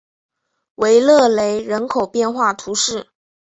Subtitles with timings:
[0.73, 3.09] 维勒雷人口变化图示